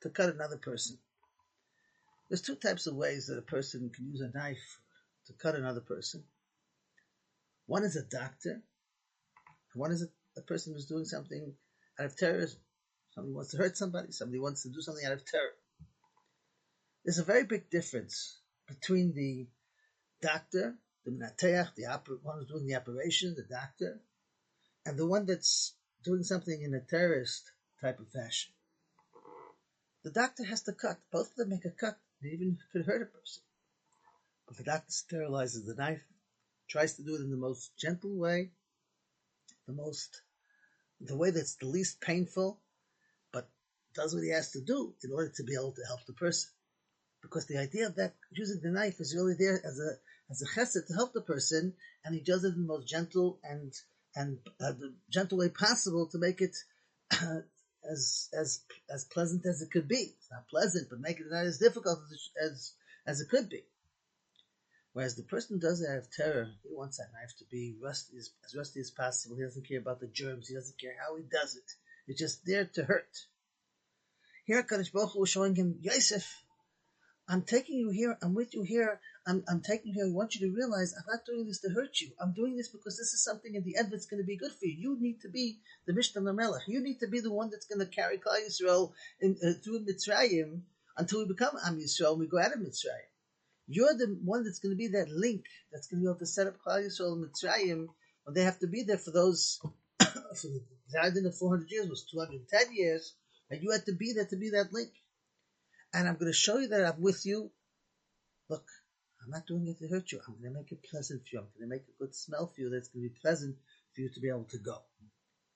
to 0.00 0.10
cut 0.10 0.34
another 0.34 0.56
person, 0.56 0.98
there's 2.28 2.42
two 2.42 2.56
types 2.56 2.88
of 2.88 2.96
ways 2.96 3.28
that 3.28 3.38
a 3.38 3.42
person 3.42 3.90
can 3.94 4.10
use 4.10 4.22
a 4.22 4.36
knife 4.36 4.80
to 5.26 5.32
cut 5.34 5.54
another 5.54 5.82
person. 5.82 6.24
One 7.66 7.84
is 7.84 7.94
a 7.94 8.02
doctor, 8.02 8.50
and 8.52 9.80
one 9.80 9.92
is 9.92 10.02
a, 10.02 10.08
a 10.40 10.42
person 10.42 10.72
who's 10.72 10.86
doing 10.86 11.04
something 11.04 11.54
out 12.00 12.06
of 12.06 12.16
terrorism. 12.16 12.58
Somebody 13.18 13.34
wants 13.34 13.50
to 13.50 13.56
hurt 13.56 13.76
somebody, 13.76 14.12
somebody 14.12 14.38
wants 14.38 14.62
to 14.62 14.68
do 14.68 14.80
something 14.80 15.04
out 15.04 15.14
of 15.14 15.24
terror. 15.24 15.56
There's 17.04 17.18
a 17.18 17.24
very 17.24 17.42
big 17.42 17.68
difference 17.68 18.38
between 18.68 19.12
the 19.12 19.48
doctor, 20.22 20.76
the 21.04 21.10
minateach, 21.10 21.74
the 21.74 21.86
oper- 21.90 22.22
one 22.22 22.38
who's 22.38 22.46
doing 22.46 22.68
the 22.68 22.76
operation, 22.76 23.34
the 23.34 23.42
doctor, 23.42 23.98
and 24.86 24.96
the 24.96 25.04
one 25.04 25.26
that's 25.26 25.74
doing 26.04 26.22
something 26.22 26.62
in 26.62 26.74
a 26.74 26.80
terrorist 26.80 27.50
type 27.80 27.98
of 27.98 28.08
fashion. 28.08 28.52
The 30.04 30.10
doctor 30.10 30.44
has 30.44 30.62
to 30.62 30.72
cut. 30.72 30.98
Both 31.10 31.30
of 31.32 31.36
them 31.38 31.48
make 31.48 31.64
a 31.64 31.70
cut. 31.70 31.98
They 32.22 32.28
even 32.28 32.58
could 32.72 32.86
hurt 32.86 33.02
a 33.02 33.06
person. 33.06 33.42
But 34.46 34.58
the 34.58 34.62
doctor 34.62 34.92
sterilizes 34.92 35.66
the 35.66 35.74
knife, 35.74 36.04
tries 36.68 36.94
to 36.94 37.02
do 37.02 37.16
it 37.16 37.22
in 37.22 37.30
the 37.30 37.36
most 37.36 37.76
gentle 37.76 38.16
way, 38.16 38.52
the 39.66 39.72
most, 39.72 40.22
the 41.00 41.16
way 41.16 41.32
that's 41.32 41.56
the 41.56 41.66
least 41.66 42.00
painful, 42.00 42.60
does 43.94 44.14
what 44.14 44.24
he 44.24 44.30
has 44.30 44.52
to 44.52 44.60
do 44.60 44.94
in 45.02 45.12
order 45.12 45.32
to 45.36 45.44
be 45.44 45.54
able 45.54 45.72
to 45.72 45.86
help 45.86 46.04
the 46.06 46.12
person. 46.12 46.50
Because 47.22 47.46
the 47.46 47.58
idea 47.58 47.86
of 47.86 47.96
that 47.96 48.14
using 48.30 48.60
the 48.62 48.70
knife 48.70 49.00
is 49.00 49.14
really 49.14 49.34
there 49.38 49.60
as 49.64 49.78
a 49.78 49.98
as 50.30 50.42
a 50.42 50.46
chesed 50.46 50.86
to 50.86 50.94
help 50.94 51.12
the 51.12 51.20
person, 51.20 51.74
and 52.04 52.14
he 52.14 52.20
does 52.20 52.44
it 52.44 52.54
in 52.54 52.62
the 52.62 52.66
most 52.66 52.86
gentle 52.86 53.40
and 53.42 53.72
and 54.14 54.38
uh, 54.60 54.72
the 54.72 54.94
gentle 55.10 55.38
way 55.38 55.48
possible 55.48 56.06
to 56.06 56.18
make 56.18 56.40
it 56.40 56.56
uh, 57.12 57.40
as 57.90 58.28
as 58.32 58.60
as 58.88 59.04
pleasant 59.04 59.44
as 59.46 59.62
it 59.62 59.70
could 59.70 59.88
be. 59.88 60.14
It's 60.16 60.30
not 60.30 60.48
pleasant, 60.48 60.88
but 60.90 61.00
make 61.00 61.18
it 61.18 61.26
not 61.30 61.46
as 61.46 61.58
difficult 61.58 61.98
as 62.12 62.30
as, 62.50 62.72
as 63.06 63.20
it 63.20 63.28
could 63.28 63.48
be. 63.48 63.64
Whereas 64.92 65.16
the 65.16 65.22
person 65.22 65.58
does 65.58 65.80
it 65.80 65.90
out 65.90 65.98
of 65.98 66.10
terror, 66.10 66.50
he 66.62 66.74
wants 66.74 66.98
that 66.98 67.12
knife 67.12 67.36
to 67.38 67.44
be 67.44 67.76
rusty 67.80 68.16
as, 68.16 68.30
as 68.44 68.56
rusty 68.56 68.80
as 68.80 68.90
possible. 68.90 69.36
He 69.36 69.42
doesn't 69.42 69.68
care 69.68 69.78
about 69.78 70.00
the 70.00 70.08
germs. 70.08 70.48
He 70.48 70.54
doesn't 70.54 70.80
care 70.80 70.96
how 70.98 71.16
he 71.16 71.22
does 71.22 71.56
it. 71.56 71.70
It's 72.08 72.18
just 72.18 72.44
there 72.44 72.64
to 72.64 72.84
hurt. 72.84 73.16
Here, 74.48 74.62
Kadosh 74.62 74.90
Baruch 74.94 75.12
Hu 75.12 75.20
was 75.20 75.28
showing 75.28 75.54
him, 75.54 75.76
Yosef, 75.82 76.42
I'm 77.28 77.42
taking 77.42 77.80
you 77.80 77.90
here. 77.90 78.16
I'm 78.22 78.32
with 78.32 78.54
you 78.54 78.62
here. 78.62 78.98
I'm, 79.26 79.44
I'm 79.46 79.60
taking 79.60 79.92
you 79.92 80.00
here. 80.00 80.06
I 80.06 80.16
want 80.16 80.34
you 80.34 80.48
to 80.48 80.56
realize 80.56 80.94
I'm 80.96 81.04
not 81.06 81.26
doing 81.26 81.46
this 81.46 81.60
to 81.60 81.68
hurt 81.68 82.00
you. 82.00 82.12
I'm 82.18 82.32
doing 82.32 82.56
this 82.56 82.68
because 82.68 82.96
this 82.96 83.12
is 83.12 83.22
something 83.22 83.54
in 83.54 83.62
the 83.62 83.76
end 83.76 83.90
that's 83.90 84.06
going 84.06 84.22
to 84.22 84.26
be 84.26 84.38
good 84.38 84.52
for 84.52 84.64
you. 84.64 84.74
You 84.78 84.96
need 84.98 85.20
to 85.20 85.28
be 85.28 85.58
the 85.86 85.92
Mishneh 85.92 86.34
Melech. 86.34 86.62
You 86.66 86.80
need 86.80 86.98
to 87.00 87.08
be 87.08 87.20
the 87.20 87.30
one 87.30 87.50
that's 87.50 87.66
going 87.66 87.80
to 87.80 87.94
carry 87.94 88.16
Klal 88.16 88.40
Yisrael 88.40 88.92
in, 89.20 89.36
uh, 89.46 89.52
through 89.62 89.84
Mitzrayim 89.84 90.62
until 90.96 91.18
we 91.18 91.26
become 91.26 91.58
Am 91.66 91.78
Yisrael 91.78 92.12
and 92.12 92.20
we 92.20 92.26
go 92.26 92.38
out 92.38 92.54
of 92.54 92.60
Mitzrayim. 92.60 93.12
You're 93.66 93.98
the 93.98 94.18
one 94.24 94.44
that's 94.44 94.60
going 94.60 94.72
to 94.72 94.78
be 94.78 94.88
that 94.88 95.10
link 95.10 95.44
that's 95.70 95.88
going 95.88 96.00
to 96.00 96.04
be 96.06 96.08
able 96.08 96.20
to 96.20 96.24
set 96.24 96.46
up 96.46 96.56
Klal 96.66 96.86
Yisrael 96.86 97.12
and 97.12 97.26
Mitzrayim 97.26 97.88
when 98.24 98.34
they 98.34 98.44
have 98.44 98.60
to 98.60 98.66
be 98.66 98.82
there 98.82 98.96
for 98.96 99.10
those, 99.10 99.60
for 100.00 100.48
the 100.90 101.26
of 101.26 101.36
400 101.36 101.70
years 101.70 101.90
was 101.90 102.04
210 102.10 102.74
years, 102.74 103.12
and 103.50 103.62
you 103.62 103.72
had 103.72 103.86
to 103.86 103.92
be 103.92 104.12
there 104.12 104.26
to 104.26 104.36
be 104.36 104.50
that 104.50 104.72
link 104.72 104.90
and 105.92 106.06
I'm 106.06 106.14
going 106.14 106.30
to 106.30 106.36
show 106.36 106.58
you 106.58 106.68
that 106.68 106.84
I'm 106.84 107.00
with 107.00 107.24
you. 107.24 107.50
Look, 108.48 108.66
I'm 109.24 109.30
not 109.30 109.46
doing 109.46 109.66
it 109.68 109.78
to 109.78 109.88
hurt 109.88 110.12
you. 110.12 110.20
I'm 110.26 110.34
going 110.34 110.52
to 110.52 110.58
make 110.58 110.72
it 110.72 110.82
pleasant 110.90 111.22
for 111.22 111.28
you. 111.32 111.38
I'm 111.40 111.48
going 111.58 111.68
to 111.68 111.76
make 111.76 111.88
a 111.88 111.98
good 111.98 112.14
smell 112.14 112.46
for 112.46 112.60
you 112.60 112.70
that's 112.70 112.88
going 112.88 113.04
to 113.04 113.08
be 113.08 113.20
pleasant 113.20 113.56
for 113.94 114.02
you 114.02 114.10
to 114.10 114.20
be 114.20 114.28
able 114.28 114.46
to 114.50 114.58
go. 114.58 114.78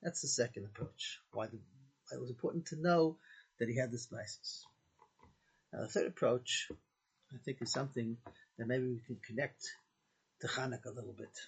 That's 0.01 0.21
the 0.21 0.27
second 0.27 0.65
approach. 0.65 1.19
Why, 1.31 1.47
the, 1.47 1.57
why 1.57 2.17
it 2.17 2.21
was 2.21 2.29
important 2.29 2.65
to 2.67 2.81
know 2.81 3.17
that 3.59 3.69
he 3.69 3.77
had 3.77 3.91
the 3.91 3.99
spices. 3.99 4.65
Now, 5.71 5.81
the 5.81 5.87
third 5.87 6.07
approach, 6.07 6.67
I 7.33 7.37
think, 7.45 7.61
is 7.61 7.71
something 7.71 8.17
that 8.57 8.67
maybe 8.67 8.87
we 8.87 9.01
can 9.05 9.17
connect 9.25 9.63
to 10.41 10.47
Hanukkah 10.47 10.87
a 10.87 10.91
little 10.91 11.15
bit. 11.15 11.39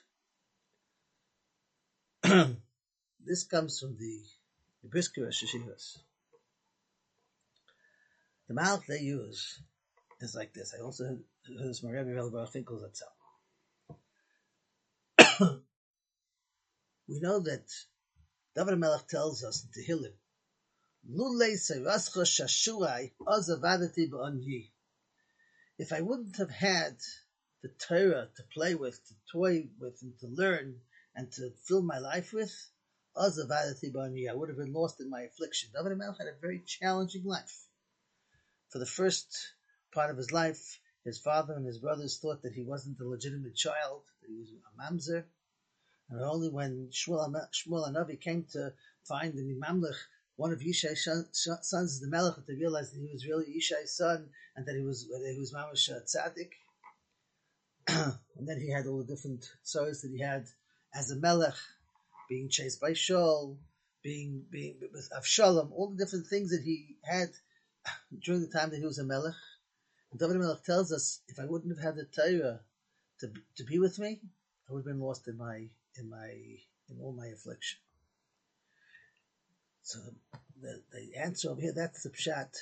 this 3.26 3.44
comes 3.44 3.80
from 3.80 3.98
the, 3.98 4.22
the 4.84 4.90
Brisker 4.90 5.28
Shishivas. 5.28 5.98
The 8.48 8.54
mouth 8.54 8.86
they 8.88 9.00
use 9.00 9.60
is 10.22 10.36
like 10.36 10.54
this. 10.54 10.74
I 10.78 10.82
also 10.84 11.06
heard, 11.06 11.24
this 11.48 11.80
from 11.80 11.90
Rabbi 11.90 12.14
Baruch 12.14 12.52
Finkel's 12.52 12.84
itself. 12.84 13.14
we 17.08 17.20
know 17.20 17.40
that 17.40 17.66
David 18.56 18.78
Melech 18.78 19.08
tells 19.08 19.44
us 19.44 19.66
in 19.66 19.72
Tehillim, 19.72 20.14
Lulei 21.10 21.56
seirascha 21.56 22.24
shashurai 22.24 23.12
azavadati 23.28 24.10
b'anyi. 24.10 24.70
If 25.78 25.92
I 25.92 26.02
wouldn't 26.02 26.38
have 26.38 26.52
had 26.52 26.98
the 27.64 27.70
Torah 27.70 28.30
to 28.36 28.44
play 28.54 28.76
with, 28.76 29.04
to 29.08 29.14
toy 29.32 29.68
with, 29.80 30.02
and 30.04 30.18
to 30.20 30.28
learn, 30.28 30.82
and 31.16 31.32
to 31.34 31.52
fill 31.68 31.82
my 31.82 31.98
life 31.98 32.32
with, 32.32 32.54
I 33.18 33.28
would 33.28 34.50
have 34.50 34.58
been 34.58 34.74
lost 34.74 35.02
in 35.02 35.10
my 35.10 35.22
affliction. 35.22 35.72
David 35.74 35.98
Melech 35.98 36.18
had 36.20 36.28
a 36.28 36.40
very 36.40 36.60
challenging 36.66 37.24
life. 37.24 37.65
For 38.76 38.80
the 38.80 38.86
first 38.86 39.54
part 39.94 40.12
of 40.12 40.18
his 40.18 40.34
life, 40.34 40.82
his 41.06 41.18
father 41.18 41.54
and 41.54 41.66
his 41.66 41.78
brothers 41.78 42.20
thought 42.20 42.42
that 42.42 42.52
he 42.52 42.66
wasn't 42.66 43.00
a 43.00 43.08
legitimate 43.08 43.56
child, 43.56 44.04
that 44.22 44.28
he 44.28 44.36
was 44.38 44.50
a 44.52 44.78
mamzer. 44.78 45.24
And 46.10 46.22
only 46.22 46.50
when 46.50 46.90
Shmuel, 46.92 47.34
Shmuel 47.54 47.88
HaNavi 47.88 48.20
came 48.20 48.44
to 48.52 48.74
find 49.06 49.34
the 49.34 49.44
Mamlech, 49.44 49.96
one 50.36 50.52
of 50.52 50.60
Yishai's 50.60 51.08
sons, 51.62 52.02
the 52.02 52.10
Melech, 52.10 52.36
that 52.36 52.48
they 52.48 52.56
realized 52.56 52.94
that 52.94 53.00
he 53.00 53.10
was 53.14 53.26
really 53.26 53.46
Yishai's 53.46 53.96
son 53.96 54.30
and 54.58 54.66
that 54.66 54.76
he 54.76 54.82
was 54.82 55.08
that 55.08 55.32
he 55.32 55.40
was 55.40 55.54
Mamash 55.54 55.90
uh, 55.90 56.02
Tzaddik. 56.02 56.52
and 57.88 58.46
then 58.46 58.60
he 58.60 58.70
had 58.70 58.88
all 58.88 58.98
the 58.98 59.16
different 59.16 59.50
stories 59.64 60.02
that 60.02 60.12
he 60.12 60.20
had 60.20 60.48
as 60.94 61.12
a 61.12 61.16
Melech, 61.16 61.56
being 62.28 62.50
chased 62.50 62.82
by 62.82 62.92
Shaul, 62.92 63.56
being 64.04 64.44
being 64.52 64.82
with 64.92 65.10
Avshalom, 65.16 65.72
all 65.72 65.92
the 65.92 66.04
different 66.04 66.28
things 66.28 66.52
that 66.52 66.64
he 66.64 66.98
had 67.06 67.30
during 68.24 68.42
the 68.42 68.48
time 68.48 68.70
that 68.70 68.80
he 68.80 68.86
was 68.86 69.00
a 69.00 69.04
Melech. 69.04 69.34
David 70.18 70.38
Melech 70.38 70.64
tells 70.64 70.92
us, 70.92 71.22
if 71.28 71.40
I 71.40 71.46
wouldn't 71.46 71.76
have 71.76 71.84
had 71.84 71.96
the 71.96 72.06
Torah 72.06 72.62
to 73.20 73.32
to 73.58 73.64
be 73.64 73.80
with 73.80 74.00
me, 74.00 74.22
I 74.70 74.74
would 74.74 74.80
have 74.80 74.86
been 74.86 75.02
lost 75.02 75.28
in 75.28 75.38
my 75.38 75.70
in 75.98 76.10
my 76.10 76.30
in 76.90 77.00
all 77.02 77.14
my 77.14 77.28
affliction. 77.28 77.80
So 79.82 80.00
the, 80.62 80.82
the 80.92 81.20
answer 81.20 81.50
over 81.50 81.62
here, 81.62 81.74
that's 81.76 82.04
the 82.04 82.10
pshat, 82.10 82.56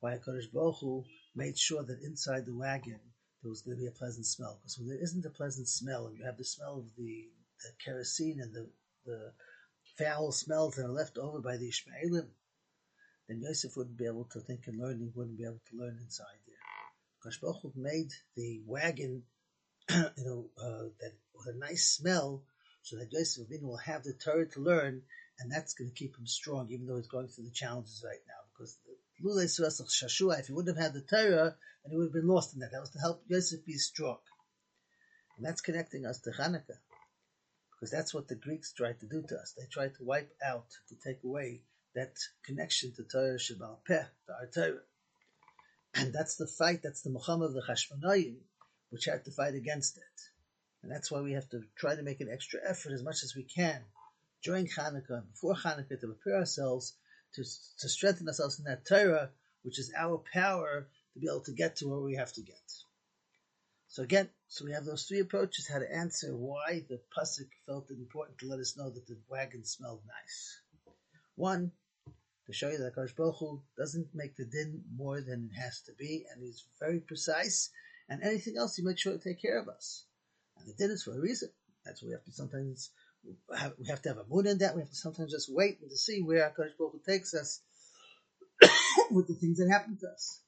why 0.00 0.12
HaKadosh 0.16 0.52
Baruch 0.52 0.76
Hu 0.80 1.04
made 1.34 1.58
sure 1.58 1.82
that 1.82 2.02
inside 2.02 2.46
the 2.46 2.54
wagon 2.54 3.00
there 3.42 3.50
was 3.50 3.62
going 3.62 3.76
to 3.76 3.82
be 3.82 3.88
a 3.88 3.92
pleasant 3.92 4.26
smell. 4.26 4.58
Because 4.60 4.78
when 4.78 4.88
there 4.88 5.02
isn't 5.02 5.26
a 5.26 5.30
pleasant 5.30 5.68
smell, 5.68 6.06
and 6.06 6.16
you 6.16 6.24
have 6.24 6.36
the 6.36 6.44
smell 6.44 6.78
of 6.78 6.84
the, 6.96 7.28
the 7.62 7.70
kerosene 7.84 8.40
and 8.40 8.52
the, 8.52 8.68
the 9.06 9.32
foul 9.96 10.32
smells 10.32 10.76
that 10.76 10.84
are 10.84 10.92
left 10.92 11.18
over 11.18 11.40
by 11.40 11.56
the 11.56 11.68
Ishmaelim, 11.68 12.28
then 13.28 13.42
Yosef 13.42 13.76
wouldn't 13.76 13.98
be 13.98 14.06
able 14.06 14.24
to 14.32 14.40
think 14.40 14.66
and 14.66 14.80
learn, 14.80 14.98
he 14.98 15.10
wouldn't 15.14 15.36
be 15.36 15.44
able 15.44 15.60
to 15.70 15.76
learn 15.76 15.98
inside 16.02 16.40
there. 16.46 16.56
Kosh 17.22 17.40
made 17.76 18.10
the 18.36 18.62
wagon, 18.64 19.24
you 19.90 20.24
know, 20.24 20.50
uh, 20.58 20.88
that 21.00 21.12
with 21.34 21.54
a 21.54 21.58
nice 21.58 21.90
smell, 21.90 22.42
so 22.82 22.96
that 22.96 23.12
Yosef 23.12 23.48
will 23.60 23.76
have 23.76 24.02
the 24.02 24.14
Torah 24.14 24.48
to 24.48 24.60
learn, 24.60 25.02
and 25.38 25.52
that's 25.52 25.74
going 25.74 25.90
to 25.90 25.94
keep 25.94 26.16
him 26.16 26.26
strong, 26.26 26.68
even 26.70 26.86
though 26.86 26.96
he's 26.96 27.08
going 27.08 27.28
through 27.28 27.44
the 27.44 27.50
challenges 27.50 28.02
right 28.04 28.20
now. 28.26 28.40
Because 28.52 28.78
Lulei 29.22 29.44
Suesach 29.44 29.90
Shashua, 29.90 30.40
if 30.40 30.46
he 30.46 30.52
wouldn't 30.52 30.76
have 30.76 30.84
had 30.86 30.94
the 30.94 31.02
Torah, 31.02 31.56
then 31.82 31.90
he 31.90 31.96
would 31.96 32.06
have 32.06 32.12
been 32.12 32.28
lost 32.28 32.54
in 32.54 32.60
that. 32.60 32.72
That 32.72 32.80
was 32.80 32.90
to 32.90 32.98
help 32.98 33.24
Yosef 33.28 33.64
be 33.64 33.74
strong. 33.74 34.18
And 35.36 35.44
that's 35.44 35.60
connecting 35.60 36.06
us 36.06 36.20
to 36.20 36.30
Hanukkah. 36.30 36.78
Because 37.72 37.90
that's 37.90 38.14
what 38.14 38.26
the 38.26 38.34
Greeks 38.34 38.72
tried 38.72 39.00
to 39.00 39.06
do 39.06 39.22
to 39.28 39.36
us. 39.36 39.54
They 39.56 39.66
tried 39.70 39.94
to 39.96 40.04
wipe 40.04 40.32
out, 40.44 40.66
to 40.88 40.96
take 40.96 41.22
away 41.22 41.62
that 41.98 42.16
connection 42.44 42.92
to 42.92 43.02
Torah 43.02 43.38
Sheb'al 43.38 43.84
Peh, 43.86 44.04
to 44.26 44.32
our 44.32 44.46
Torah. 44.46 44.80
And 45.94 46.12
that's 46.12 46.36
the 46.36 46.46
fight, 46.46 46.80
that's 46.82 47.02
the 47.02 47.10
Muhammad 47.10 47.48
of 47.48 47.54
the 47.54 47.62
Chashmonaim, 47.62 48.36
which 48.90 49.06
had 49.06 49.24
to 49.24 49.30
fight 49.30 49.54
against 49.54 49.96
it. 49.96 50.02
And 50.82 50.92
that's 50.92 51.10
why 51.10 51.20
we 51.20 51.32
have 51.32 51.48
to 51.50 51.62
try 51.76 51.96
to 51.96 52.02
make 52.02 52.20
an 52.20 52.28
extra 52.32 52.60
effort 52.64 52.92
as 52.92 53.02
much 53.02 53.24
as 53.24 53.34
we 53.34 53.42
can 53.42 53.80
during 54.42 54.68
Hanukkah 54.68 55.18
and 55.18 55.30
before 55.32 55.54
Hanukkah 55.54 56.00
to 56.00 56.06
prepare 56.06 56.38
ourselves 56.38 56.94
to, 57.34 57.42
to 57.42 57.88
strengthen 57.88 58.28
ourselves 58.28 58.58
in 58.58 58.64
that 58.66 58.86
Torah, 58.86 59.30
which 59.62 59.78
is 59.78 59.92
our 59.96 60.22
power 60.32 60.86
to 61.14 61.20
be 61.20 61.26
able 61.28 61.40
to 61.40 61.52
get 61.52 61.76
to 61.76 61.88
where 61.88 62.00
we 62.00 62.14
have 62.14 62.32
to 62.34 62.42
get. 62.42 62.56
So 63.88 64.02
again, 64.02 64.28
so 64.48 64.64
we 64.64 64.72
have 64.72 64.84
those 64.84 65.04
three 65.04 65.20
approaches 65.20 65.68
how 65.68 65.78
to 65.78 65.94
answer 65.94 66.34
why 66.34 66.84
the 66.88 67.00
pasuk 67.16 67.48
felt 67.66 67.90
it 67.90 67.98
important 67.98 68.38
to 68.38 68.46
let 68.46 68.60
us 68.60 68.76
know 68.76 68.90
that 68.90 69.06
the 69.06 69.16
wagon 69.28 69.64
smelled 69.64 70.02
nice. 70.06 70.60
One, 71.34 71.72
to 72.48 72.54
show 72.54 72.70
you 72.70 72.78
that 72.78 72.94
Kosh 72.94 73.12
Baruch 73.12 73.60
doesn't 73.76 74.08
make 74.14 74.34
the 74.36 74.46
din 74.46 74.82
more 74.96 75.20
than 75.20 75.50
it 75.52 75.60
has 75.60 75.82
to 75.82 75.92
be, 75.92 76.24
and 76.32 76.42
he's 76.42 76.64
very 76.80 76.98
precise. 76.98 77.68
And 78.08 78.22
anything 78.22 78.56
else, 78.56 78.74
he 78.74 78.82
makes 78.82 79.02
sure 79.02 79.12
to 79.12 79.18
take 79.18 79.40
care 79.40 79.60
of 79.60 79.68
us. 79.68 80.04
And 80.58 80.66
the 80.66 80.72
din 80.72 80.90
is 80.90 81.02
for 81.02 81.12
a 81.12 81.20
reason. 81.20 81.50
That's 81.84 82.02
why 82.02 82.06
we 82.06 82.12
have 82.12 82.24
to 82.24 82.32
sometimes 82.32 82.90
have, 83.54 83.74
we 83.78 83.86
have 83.88 84.00
to 84.02 84.08
have 84.08 84.18
a 84.18 84.24
mood 84.30 84.46
in 84.46 84.58
that. 84.58 84.74
We 84.74 84.80
have 84.80 84.88
to 84.88 84.96
sometimes 84.96 85.32
just 85.32 85.52
wait 85.52 85.80
and 85.82 85.90
to 85.90 85.96
see 85.96 86.22
where 86.22 86.40
Hakadosh 86.40 86.78
Baruch 86.78 86.92
Hu 86.92 87.00
takes 87.06 87.34
us 87.34 87.60
with 89.10 89.28
the 89.28 89.34
things 89.34 89.58
that 89.58 89.70
happen 89.70 89.98
to 90.00 90.08
us. 90.08 90.40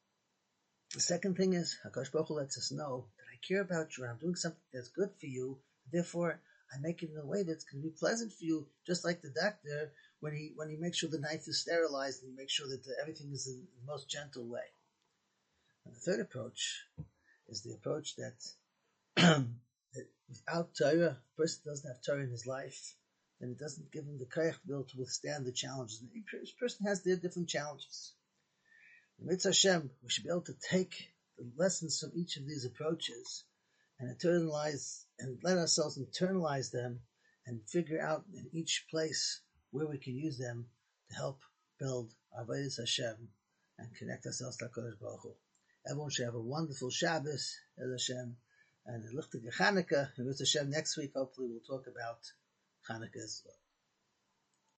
The 0.95 1.01
second 1.01 1.37
thing 1.37 1.53
is 1.53 1.77
Hakadosh 1.85 2.13
Baruch 2.13 2.29
Hu 2.29 2.35
lets 2.35 2.57
us 2.57 2.73
know 2.73 3.09
that 3.19 3.25
I 3.31 3.47
care 3.47 3.61
about 3.61 3.99
you. 3.99 4.07
I'm 4.07 4.17
doing 4.17 4.37
something 4.37 4.59
that's 4.73 4.89
good 4.89 5.11
for 5.21 5.27
you. 5.27 5.59
Therefore, 5.93 6.41
I 6.73 6.81
make 6.81 7.03
it 7.03 7.11
in 7.11 7.21
a 7.21 7.27
way 7.27 7.43
that's 7.43 7.65
going 7.65 7.83
to 7.83 7.89
be 7.91 7.95
pleasant 7.95 8.33
for 8.33 8.45
you, 8.45 8.67
just 8.87 9.05
like 9.05 9.21
the 9.21 9.35
doctor 9.39 9.93
when 10.21 10.35
he 10.35 10.53
when 10.55 10.71
he 10.71 10.77
makes 10.77 10.99
sure 10.99 11.11
the 11.11 11.19
knife 11.19 11.49
is 11.49 11.63
sterilized 11.63 12.23
and 12.23 12.33
he 12.33 12.37
makes 12.37 12.53
sure 12.53 12.69
that 12.69 12.85
the, 12.85 12.95
everything 13.01 13.33
is 13.33 13.49
in 13.49 13.67
the 13.81 13.93
most 13.93 14.09
gentle 14.09 14.47
way. 14.47 14.69
And 15.85 15.95
the 15.95 16.01
third 16.01 16.21
approach 16.21 16.85
is 17.49 17.63
the 17.63 17.73
approach 17.73 18.17
that 18.17 18.37
that 19.17 20.07
without 20.29 20.75
Torah, 20.75 21.17
a 21.19 21.37
person 21.37 21.63
doesn't 21.65 21.89
have 21.89 22.03
Torah 22.03 22.23
in 22.23 22.31
his 22.31 22.47
life, 22.47 22.95
then 23.41 23.51
it 23.51 23.59
doesn't 23.59 23.91
give 23.91 24.05
him 24.05 24.19
the 24.19 24.55
able 24.69 24.85
to 24.85 24.99
withstand 24.99 25.47
the 25.47 25.53
challenges. 25.53 26.01
And 26.01 26.11
each 26.15 26.57
person 26.59 26.87
has 26.87 27.03
their 27.03 27.17
different 27.17 27.49
challenges. 27.49 28.13
In 29.19 29.27
Mitzvah 29.27 29.49
Hashem, 29.49 29.91
we 30.03 30.11
should 30.11 30.25
be 30.25 30.31
able 30.31 30.43
to 30.43 30.55
take 30.71 31.13
the 31.37 31.51
lessons 31.57 31.99
from 31.99 32.13
each 32.15 32.37
of 32.37 32.47
these 32.47 32.65
approaches 32.65 33.45
and 33.99 34.17
internalize 34.17 35.05
and 35.19 35.39
let 35.43 35.59
ourselves 35.59 35.99
internalize 35.99 36.71
them 36.71 37.01
and 37.47 37.61
figure 37.69 38.01
out 38.01 38.25
in 38.35 38.49
each 38.53 38.87
place 38.91 39.41
where 39.71 39.87
we 39.87 39.99
can 39.99 40.17
use 40.17 40.39
them 40.39 40.67
to 41.09 41.17
help 41.17 41.41
build 41.79 42.13
our 42.37 42.45
Avodas 42.45 42.79
Hashem 42.79 43.29
and 43.79 43.95
connect 43.97 44.27
ourselves 44.27 44.57
to 44.59 44.67
HaKadosh 44.67 45.01
Baruch 45.01 45.23
Hu. 45.23 45.33
Everyone 45.89 46.11
should 46.11 46.27
have 46.27 46.35
a 46.35 46.41
wonderful 46.41 46.91
Shabbos, 46.91 47.57
as 47.79 47.91
Hashem 47.91 48.37
and 48.87 49.05
Lichtige 49.17 49.55
Chanukah. 49.57 50.11
And 50.17 50.27
with 50.27 50.39
Hashem, 50.39 50.71
next 50.71 50.97
week, 50.97 51.13
hopefully, 51.15 51.49
we'll 51.51 51.61
talk 51.61 51.87
about 51.87 52.21
Chanukah 52.89 53.25
as 53.25 53.43
well. 53.45 53.55